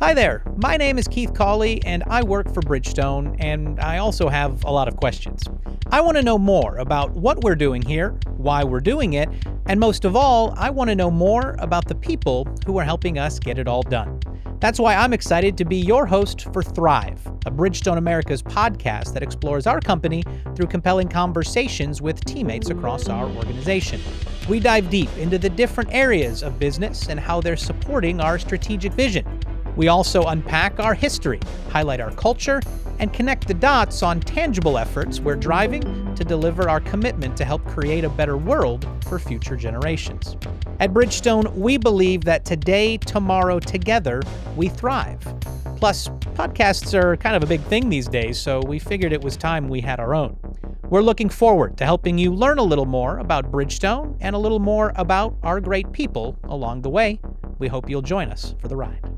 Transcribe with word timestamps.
Hi 0.00 0.14
there, 0.14 0.42
my 0.56 0.78
name 0.78 0.96
is 0.96 1.06
Keith 1.06 1.34
Cawley, 1.34 1.84
and 1.84 2.02
I 2.04 2.22
work 2.22 2.54
for 2.54 2.62
Bridgestone, 2.62 3.36
and 3.38 3.78
I 3.80 3.98
also 3.98 4.30
have 4.30 4.64
a 4.64 4.70
lot 4.70 4.88
of 4.88 4.96
questions. 4.96 5.44
I 5.90 6.00
want 6.00 6.16
to 6.16 6.22
know 6.22 6.38
more 6.38 6.78
about 6.78 7.10
what 7.10 7.44
we're 7.44 7.54
doing 7.54 7.82
here, 7.82 8.18
why 8.38 8.64
we're 8.64 8.80
doing 8.80 9.12
it, 9.12 9.28
and 9.66 9.78
most 9.78 10.06
of 10.06 10.16
all, 10.16 10.54
I 10.56 10.70
want 10.70 10.88
to 10.88 10.96
know 10.96 11.10
more 11.10 11.54
about 11.58 11.86
the 11.86 11.94
people 11.94 12.48
who 12.64 12.78
are 12.78 12.84
helping 12.84 13.18
us 13.18 13.38
get 13.38 13.58
it 13.58 13.68
all 13.68 13.82
done. 13.82 14.18
That's 14.58 14.80
why 14.80 14.94
I'm 14.94 15.12
excited 15.12 15.58
to 15.58 15.66
be 15.66 15.76
your 15.76 16.06
host 16.06 16.50
for 16.52 16.62
Thrive, 16.62 17.26
a 17.44 17.50
Bridgestone 17.50 17.98
Americas 17.98 18.42
podcast 18.42 19.12
that 19.12 19.22
explores 19.22 19.66
our 19.66 19.80
company 19.80 20.22
through 20.54 20.68
compelling 20.68 21.08
conversations 21.08 22.00
with 22.00 22.24
teammates 22.24 22.70
across 22.70 23.10
our 23.10 23.26
organization. 23.26 24.00
We 24.48 24.60
dive 24.60 24.88
deep 24.90 25.10
into 25.18 25.38
the 25.38 25.50
different 25.50 25.92
areas 25.92 26.42
of 26.42 26.58
business 26.58 27.08
and 27.08 27.20
how 27.20 27.40
they're 27.40 27.56
supporting 27.56 28.20
our 28.20 28.38
strategic 28.38 28.92
vision. 28.92 29.39
We 29.80 29.88
also 29.88 30.24
unpack 30.24 30.78
our 30.78 30.92
history, 30.92 31.40
highlight 31.70 32.02
our 32.02 32.10
culture, 32.10 32.60
and 32.98 33.10
connect 33.14 33.48
the 33.48 33.54
dots 33.54 34.02
on 34.02 34.20
tangible 34.20 34.76
efforts 34.76 35.20
we're 35.20 35.36
driving 35.36 36.14
to 36.16 36.22
deliver 36.22 36.68
our 36.68 36.80
commitment 36.80 37.34
to 37.38 37.46
help 37.46 37.64
create 37.64 38.04
a 38.04 38.10
better 38.10 38.36
world 38.36 38.86
for 39.06 39.18
future 39.18 39.56
generations. 39.56 40.36
At 40.80 40.92
Bridgestone, 40.92 41.54
we 41.54 41.78
believe 41.78 42.24
that 42.24 42.44
today, 42.44 42.98
tomorrow, 42.98 43.58
together, 43.58 44.20
we 44.54 44.68
thrive. 44.68 45.22
Plus, 45.76 46.08
podcasts 46.34 46.92
are 46.92 47.16
kind 47.16 47.34
of 47.34 47.42
a 47.42 47.46
big 47.46 47.62
thing 47.62 47.88
these 47.88 48.06
days, 48.06 48.38
so 48.38 48.60
we 48.66 48.78
figured 48.78 49.14
it 49.14 49.22
was 49.22 49.34
time 49.34 49.66
we 49.66 49.80
had 49.80 49.98
our 49.98 50.14
own. 50.14 50.36
We're 50.90 51.00
looking 51.00 51.30
forward 51.30 51.78
to 51.78 51.86
helping 51.86 52.18
you 52.18 52.34
learn 52.34 52.58
a 52.58 52.62
little 52.62 52.84
more 52.84 53.16
about 53.16 53.50
Bridgestone 53.50 54.18
and 54.20 54.36
a 54.36 54.38
little 54.38 54.60
more 54.60 54.92
about 54.96 55.38
our 55.42 55.58
great 55.58 55.90
people 55.90 56.36
along 56.44 56.82
the 56.82 56.90
way. 56.90 57.18
We 57.58 57.68
hope 57.68 57.88
you'll 57.88 58.02
join 58.02 58.28
us 58.28 58.54
for 58.58 58.68
the 58.68 58.76
ride. 58.76 59.09